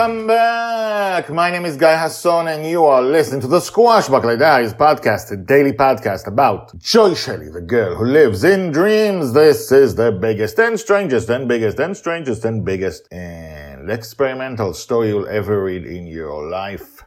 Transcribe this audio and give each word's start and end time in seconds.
Welcome 0.00 0.28
back. 0.28 1.28
My 1.28 1.50
name 1.50 1.66
is 1.66 1.76
Guy 1.76 1.94
Hasson 1.94 2.48
and 2.48 2.64
you 2.64 2.86
are 2.86 3.02
listening 3.02 3.42
to 3.42 3.46
the 3.46 3.58
Squashbuckler 3.58 4.38
Diaries 4.38 4.72
podcast, 4.72 5.30
a 5.30 5.36
daily 5.36 5.72
podcast 5.72 6.26
about 6.26 6.74
Joy 6.78 7.12
Shelley, 7.12 7.50
the 7.50 7.60
girl 7.60 7.96
who 7.96 8.06
lives 8.06 8.42
in 8.42 8.72
dreams. 8.72 9.34
This 9.34 9.70
is 9.70 9.96
the 9.96 10.10
biggest 10.10 10.58
and 10.58 10.80
strangest 10.80 11.28
and 11.28 11.46
biggest 11.46 11.78
and 11.78 11.94
strangest 11.94 12.46
and 12.46 12.64
biggest 12.64 13.12
and 13.12 13.90
experimental 13.90 14.72
story 14.72 15.08
you'll 15.08 15.28
ever 15.28 15.62
read 15.62 15.84
in 15.84 16.06
your 16.06 16.48
life. 16.48 17.04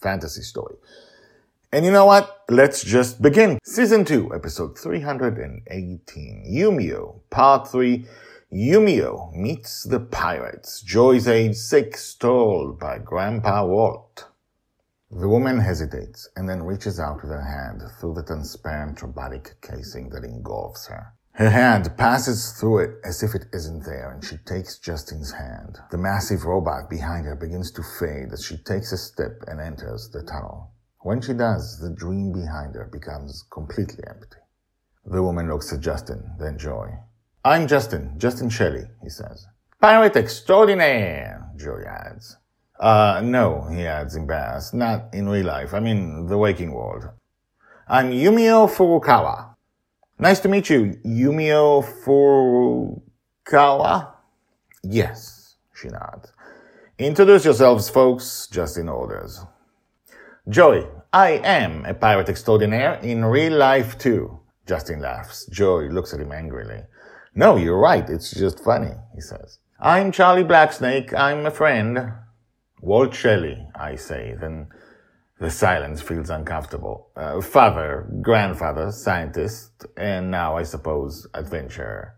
Fantasy 0.00 0.42
story. 0.42 0.76
And 1.72 1.84
you 1.84 1.90
know 1.90 2.04
what? 2.04 2.44
Let's 2.48 2.84
just 2.84 3.20
begin. 3.20 3.58
Season 3.64 4.04
2, 4.04 4.32
episode 4.32 4.78
318. 4.78 6.44
Yumio, 6.48 7.18
part 7.30 7.66
3. 7.66 8.06
Yumio 8.50 9.30
meets 9.34 9.82
the 9.82 10.00
pirates. 10.00 10.80
Joy's 10.80 11.28
age 11.28 11.54
six, 11.54 12.14
told 12.14 12.78
by 12.78 12.98
Grandpa 12.98 13.66
Walt. 13.66 14.26
The 15.10 15.28
woman 15.28 15.60
hesitates 15.60 16.26
and 16.34 16.48
then 16.48 16.62
reaches 16.62 16.98
out 16.98 17.20
with 17.20 17.30
her 17.30 17.42
hand 17.42 17.82
through 18.00 18.14
the 18.14 18.22
transparent 18.22 19.02
robotic 19.02 19.60
casing 19.60 20.08
that 20.10 20.24
engulfs 20.24 20.86
her. 20.86 21.12
Her 21.32 21.50
hand 21.50 21.94
passes 21.98 22.52
through 22.52 22.78
it 22.78 22.90
as 23.04 23.22
if 23.22 23.34
it 23.34 23.48
isn't 23.52 23.84
there 23.84 24.10
and 24.10 24.24
she 24.24 24.38
takes 24.38 24.78
Justin's 24.78 25.32
hand. 25.32 25.78
The 25.90 25.98
massive 25.98 26.46
robot 26.46 26.88
behind 26.88 27.26
her 27.26 27.36
begins 27.36 27.70
to 27.72 27.82
fade 27.82 28.32
as 28.32 28.46
she 28.46 28.56
takes 28.56 28.92
a 28.92 28.96
step 28.96 29.42
and 29.46 29.60
enters 29.60 30.08
the 30.08 30.22
tunnel. 30.22 30.72
When 31.00 31.20
she 31.20 31.34
does, 31.34 31.78
the 31.80 31.94
dream 31.94 32.32
behind 32.32 32.76
her 32.76 32.88
becomes 32.90 33.44
completely 33.52 34.04
empty. 34.08 34.38
The 35.04 35.22
woman 35.22 35.48
looks 35.48 35.70
at 35.70 35.80
Justin, 35.80 36.34
then 36.38 36.58
Joy. 36.58 36.98
I'm 37.44 37.68
Justin, 37.68 38.14
Justin 38.18 38.50
Shelley, 38.50 38.84
he 39.02 39.08
says. 39.08 39.46
Pirate 39.80 40.16
extraordinaire, 40.16 41.48
Joy 41.56 41.82
adds. 41.86 42.36
Uh, 42.80 43.20
no, 43.24 43.68
he 43.70 43.86
adds 43.86 44.16
embarrassed, 44.16 44.74
not 44.74 45.14
in 45.14 45.28
real 45.28 45.46
life, 45.46 45.72
I 45.72 45.78
mean 45.78 46.26
the 46.26 46.36
waking 46.36 46.72
world. 46.72 47.08
I'm 47.86 48.10
Yumio 48.10 48.68
Furukawa. 48.68 49.54
Nice 50.18 50.40
to 50.40 50.48
meet 50.48 50.68
you, 50.68 50.98
Yumio 51.06 51.84
Furukawa? 53.46 54.14
Yes, 54.82 55.56
she 55.74 55.88
nods. 55.88 56.32
Introduce 56.98 57.44
yourselves, 57.44 57.88
folks, 57.88 58.48
Justin 58.50 58.88
orders. 58.88 59.44
Joy, 60.48 60.88
I 61.12 61.40
am 61.44 61.84
a 61.84 61.94
pirate 61.94 62.28
extraordinaire 62.28 62.94
in 62.94 63.24
real 63.24 63.56
life 63.56 63.96
too. 63.96 64.40
Justin 64.66 65.00
laughs. 65.00 65.46
Joy 65.46 65.88
looks 65.88 66.12
at 66.12 66.20
him 66.20 66.32
angrily. 66.32 66.82
No, 67.38 67.54
you're 67.54 67.78
right. 67.78 68.10
It's 68.10 68.32
just 68.32 68.58
funny, 68.58 68.94
he 69.14 69.20
says. 69.20 69.60
I'm 69.78 70.10
Charlie 70.10 70.42
Blacksnake. 70.42 71.14
I'm 71.14 71.46
a 71.46 71.52
friend. 71.52 72.14
Walt 72.80 73.14
Shelley, 73.14 73.64
I 73.76 73.94
say. 73.94 74.34
Then 74.40 74.66
the 75.38 75.48
silence 75.48 76.02
feels 76.02 76.30
uncomfortable. 76.30 77.10
Uh, 77.14 77.40
father, 77.40 78.08
grandfather, 78.22 78.90
scientist, 78.90 79.86
and 79.96 80.32
now 80.32 80.56
I 80.56 80.64
suppose 80.64 81.28
adventurer. 81.32 82.16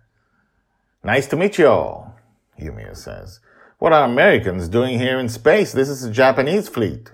Nice 1.05 1.27
to 1.27 1.37
meet 1.37 1.59
you 1.59 1.69
all, 1.69 2.17
Yumio 2.59 2.97
says. 2.97 3.41
What 3.79 3.93
are 3.93 4.07
Americans 4.07 4.71
doing 4.71 4.99
here 4.99 5.19
in 5.19 5.29
space? 5.29 5.73
This 5.73 5.91
is 5.91 6.03
a 6.03 6.11
Japanese 6.11 6.71
fleet. 6.71 7.11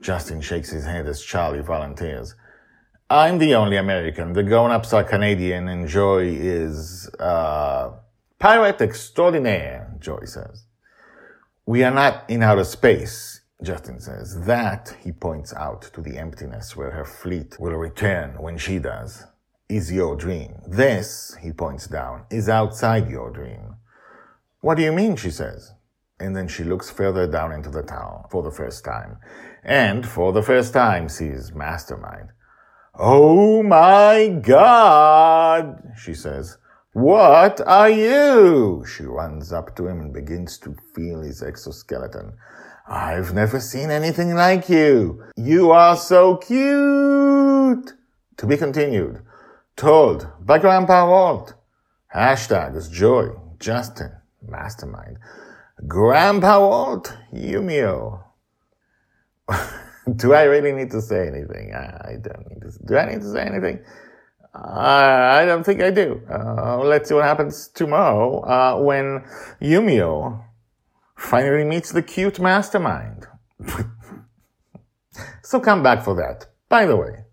Justin 0.00 0.40
shakes 0.40 0.70
his 0.70 0.84
head 0.84 1.08
as 1.08 1.20
Charlie 1.20 1.62
volunteers. 1.62 2.36
I'm 3.12 3.38
the 3.38 3.56
only 3.56 3.76
American. 3.76 4.34
The 4.34 4.44
grown-ups 4.44 4.92
are 4.92 5.02
Canadian 5.02 5.66
and 5.66 5.88
Joy 5.88 6.26
is, 6.26 7.10
uh, 7.18 7.90
pirate 8.38 8.80
extraordinaire, 8.80 9.92
Joy 9.98 10.20
says. 10.26 10.66
We 11.66 11.82
are 11.82 11.90
not 11.90 12.30
in 12.30 12.44
outer 12.44 12.62
space, 12.62 13.40
Justin 13.64 13.98
says. 13.98 14.42
That, 14.46 14.96
he 15.02 15.10
points 15.10 15.52
out 15.52 15.82
to 15.92 16.00
the 16.00 16.18
emptiness 16.18 16.76
where 16.76 16.92
her 16.92 17.04
fleet 17.04 17.58
will 17.58 17.74
return 17.74 18.40
when 18.40 18.56
she 18.56 18.78
does, 18.78 19.24
is 19.68 19.90
your 19.90 20.14
dream. 20.14 20.62
This, 20.64 21.36
he 21.40 21.50
points 21.50 21.88
down, 21.88 22.26
is 22.30 22.48
outside 22.48 23.10
your 23.10 23.32
dream. 23.32 23.74
What 24.60 24.76
do 24.76 24.84
you 24.84 24.92
mean, 24.92 25.16
she 25.16 25.32
says. 25.32 25.72
And 26.20 26.36
then 26.36 26.46
she 26.46 26.62
looks 26.62 26.90
further 26.90 27.26
down 27.26 27.50
into 27.50 27.70
the 27.70 27.82
town 27.82 28.26
for 28.30 28.44
the 28.44 28.52
first 28.52 28.84
time. 28.84 29.16
And 29.64 30.06
for 30.06 30.32
the 30.32 30.42
first 30.42 30.72
time 30.72 31.08
sees 31.08 31.52
Mastermind. 31.52 32.28
Oh 32.98 33.62
my 33.62 34.40
God, 34.42 35.92
she 35.96 36.14
says. 36.14 36.58
What 36.92 37.60
are 37.60 37.88
you? 37.88 38.84
She 38.84 39.04
runs 39.04 39.52
up 39.52 39.76
to 39.76 39.86
him 39.86 40.00
and 40.00 40.12
begins 40.12 40.58
to 40.58 40.74
feel 40.94 41.22
his 41.22 41.40
exoskeleton. 41.40 42.32
I've 42.88 43.32
never 43.32 43.60
seen 43.60 43.90
anything 43.90 44.34
like 44.34 44.68
you. 44.68 45.22
You 45.36 45.70
are 45.70 45.96
so 45.96 46.36
cute. 46.38 47.92
To 48.38 48.46
be 48.46 48.56
continued. 48.56 49.22
Told 49.76 50.26
by 50.40 50.58
Grandpa 50.58 51.08
Walt. 51.08 51.54
Hashtag 52.12 52.74
is 52.74 52.88
joy. 52.88 53.28
Justin. 53.60 54.12
Mastermind. 54.42 55.18
Grandpa 55.86 56.58
Walt. 56.58 57.16
Yumio. 57.32 58.24
Do 60.16 60.34
I 60.34 60.44
really 60.44 60.72
need 60.72 60.90
to 60.92 61.02
say 61.02 61.26
anything? 61.28 61.74
I, 61.74 62.12
I 62.12 62.16
don't 62.22 62.48
need 62.48 62.60
to. 62.62 62.72
Do 62.84 62.96
I 62.96 63.06
need 63.10 63.20
to 63.20 63.32
say 63.32 63.42
anything? 63.42 63.84
I, 64.54 65.42
I 65.42 65.44
don't 65.44 65.64
think 65.64 65.80
I 65.80 65.90
do. 65.90 66.20
Uh, 66.30 66.78
let's 66.78 67.08
see 67.08 67.14
what 67.14 67.24
happens 67.24 67.68
tomorrow 67.68 68.40
uh, 68.40 68.80
when 68.82 69.24
Yumio 69.60 70.44
finally 71.16 71.64
meets 71.64 71.92
the 71.92 72.02
cute 72.02 72.40
mastermind. 72.40 73.26
so 75.42 75.60
come 75.60 75.82
back 75.82 76.02
for 76.02 76.14
that. 76.16 76.46
By 76.68 76.86
the 76.86 76.96
way, 76.96 77.24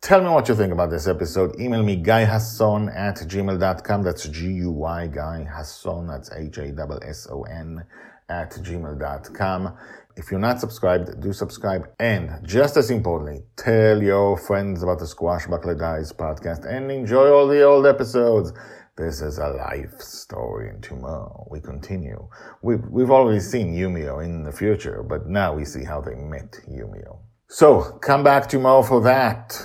tell 0.00 0.22
me 0.22 0.30
what 0.30 0.48
you 0.48 0.54
think 0.54 0.72
about 0.72 0.90
this 0.90 1.06
episode. 1.06 1.60
Email 1.60 1.82
me 1.82 2.02
guyhasson 2.02 2.94
at 2.94 3.16
gmail.com. 3.16 4.02
That's 4.02 4.28
G-U-Y, 4.28 5.06
Guy 5.08 5.46
Hasson. 5.50 6.08
That's 6.08 6.32
H-A-S-S-O-N 6.32 7.84
at 8.28 8.50
gmail.com. 8.52 9.76
If 10.16 10.30
you're 10.30 10.40
not 10.40 10.60
subscribed, 10.60 11.20
do 11.20 11.32
subscribe. 11.32 11.88
And 11.98 12.46
just 12.46 12.76
as 12.76 12.90
importantly, 12.90 13.44
tell 13.56 14.02
your 14.02 14.36
friends 14.36 14.82
about 14.82 14.98
the 14.98 15.04
Squashbuckler 15.04 15.78
Diaries 15.78 16.12
podcast 16.12 16.66
and 16.66 16.90
enjoy 16.90 17.30
all 17.30 17.46
the 17.46 17.62
old 17.62 17.86
episodes. 17.86 18.52
This 18.96 19.22
is 19.22 19.38
a 19.38 19.48
life 19.48 20.00
story, 20.00 20.68
and 20.68 20.82
tomorrow 20.82 21.46
we 21.50 21.60
continue. 21.60 22.28
We've, 22.60 22.84
we've 22.90 23.10
already 23.10 23.40
seen 23.40 23.72
Yumio 23.72 24.22
in 24.22 24.44
the 24.44 24.52
future, 24.52 25.02
but 25.02 25.26
now 25.26 25.54
we 25.54 25.64
see 25.64 25.84
how 25.84 26.00
they 26.00 26.16
met 26.16 26.58
Yumio. 26.68 27.20
So, 27.48 27.82
come 28.02 28.22
back 28.22 28.48
tomorrow 28.48 28.82
for 28.82 29.00
that. 29.02 29.58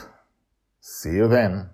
See 0.87 1.13
you 1.13 1.27
then. 1.27 1.71